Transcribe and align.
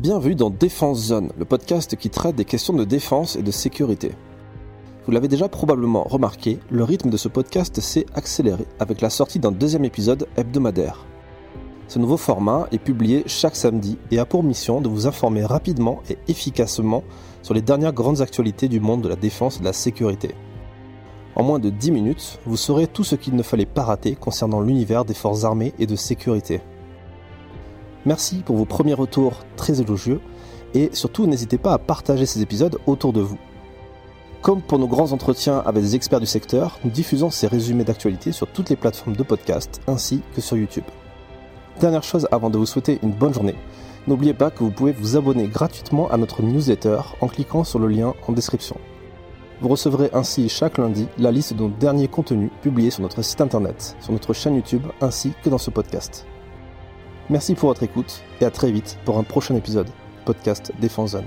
Bienvenue 0.00 0.34
dans 0.34 0.48
Défense 0.48 0.98
Zone, 1.08 1.30
le 1.38 1.44
podcast 1.44 1.94
qui 1.94 2.08
traite 2.08 2.34
des 2.34 2.46
questions 2.46 2.72
de 2.72 2.84
défense 2.84 3.36
et 3.36 3.42
de 3.42 3.50
sécurité. 3.50 4.12
Vous 5.04 5.12
l'avez 5.12 5.28
déjà 5.28 5.46
probablement 5.46 6.04
remarqué, 6.04 6.58
le 6.70 6.84
rythme 6.84 7.10
de 7.10 7.18
ce 7.18 7.28
podcast 7.28 7.78
s'est 7.80 8.06
accéléré 8.14 8.64
avec 8.78 9.02
la 9.02 9.10
sortie 9.10 9.40
d'un 9.40 9.52
deuxième 9.52 9.84
épisode 9.84 10.26
hebdomadaire. 10.38 11.04
Ce 11.86 11.98
nouveau 11.98 12.16
format 12.16 12.66
est 12.72 12.78
publié 12.78 13.24
chaque 13.26 13.56
samedi 13.56 13.98
et 14.10 14.18
a 14.18 14.24
pour 14.24 14.42
mission 14.42 14.80
de 14.80 14.88
vous 14.88 15.06
informer 15.06 15.44
rapidement 15.44 16.00
et 16.08 16.16
efficacement 16.28 17.04
sur 17.42 17.52
les 17.52 17.60
dernières 17.60 17.92
grandes 17.92 18.22
actualités 18.22 18.68
du 18.68 18.80
monde 18.80 19.02
de 19.02 19.08
la 19.10 19.16
défense 19.16 19.58
et 19.58 19.60
de 19.60 19.66
la 19.66 19.74
sécurité. 19.74 20.34
En 21.34 21.42
moins 21.42 21.58
de 21.58 21.68
10 21.68 21.90
minutes, 21.90 22.38
vous 22.46 22.56
saurez 22.56 22.86
tout 22.86 23.04
ce 23.04 23.16
qu'il 23.16 23.36
ne 23.36 23.42
fallait 23.42 23.66
pas 23.66 23.84
rater 23.84 24.14
concernant 24.14 24.62
l'univers 24.62 25.04
des 25.04 25.12
forces 25.12 25.44
armées 25.44 25.74
et 25.78 25.86
de 25.86 25.94
sécurité. 25.94 26.62
Merci 28.06 28.36
pour 28.36 28.56
vos 28.56 28.64
premiers 28.64 28.94
retours 28.94 29.44
très 29.56 29.80
élogieux 29.80 30.20
et 30.74 30.90
surtout 30.92 31.26
n'hésitez 31.26 31.58
pas 31.58 31.74
à 31.74 31.78
partager 31.78 32.26
ces 32.26 32.40
épisodes 32.40 32.78
autour 32.86 33.12
de 33.12 33.20
vous. 33.20 33.38
Comme 34.40 34.62
pour 34.62 34.78
nos 34.78 34.86
grands 34.86 35.12
entretiens 35.12 35.58
avec 35.58 35.82
des 35.82 35.96
experts 35.96 36.20
du 36.20 36.26
secteur, 36.26 36.78
nous 36.82 36.90
diffusons 36.90 37.30
ces 37.30 37.46
résumés 37.46 37.84
d'actualité 37.84 38.32
sur 38.32 38.46
toutes 38.46 38.70
les 38.70 38.76
plateformes 38.76 39.16
de 39.16 39.22
podcast 39.22 39.82
ainsi 39.86 40.22
que 40.34 40.40
sur 40.40 40.56
YouTube. 40.56 40.84
Dernière 41.78 42.02
chose 42.02 42.26
avant 42.30 42.48
de 42.48 42.56
vous 42.56 42.64
souhaiter 42.64 42.98
une 43.02 43.12
bonne 43.12 43.34
journée, 43.34 43.54
n'oubliez 44.06 44.32
pas 44.32 44.50
que 44.50 44.64
vous 44.64 44.70
pouvez 44.70 44.92
vous 44.92 45.18
abonner 45.18 45.46
gratuitement 45.46 46.10
à 46.10 46.16
notre 46.16 46.42
newsletter 46.42 47.00
en 47.20 47.28
cliquant 47.28 47.64
sur 47.64 47.78
le 47.78 47.88
lien 47.88 48.14
en 48.26 48.32
description. 48.32 48.78
Vous 49.60 49.68
recevrez 49.68 50.08
ainsi 50.14 50.48
chaque 50.48 50.78
lundi 50.78 51.06
la 51.18 51.30
liste 51.30 51.52
de 51.52 51.62
nos 51.62 51.68
derniers 51.68 52.08
contenus 52.08 52.50
publiés 52.62 52.90
sur 52.90 53.02
notre 53.02 53.20
site 53.20 53.42
internet, 53.42 53.94
sur 54.00 54.12
notre 54.12 54.32
chaîne 54.32 54.54
YouTube 54.54 54.86
ainsi 55.02 55.32
que 55.42 55.50
dans 55.50 55.58
ce 55.58 55.68
podcast. 55.68 56.24
Merci 57.30 57.54
pour 57.54 57.68
votre 57.68 57.84
écoute 57.84 58.22
et 58.40 58.44
à 58.44 58.50
très 58.50 58.72
vite 58.72 58.98
pour 59.04 59.16
un 59.16 59.22
prochain 59.22 59.54
épisode 59.54 59.86
podcast 60.24 60.72
Défense 60.80 61.12
Zone. 61.12 61.24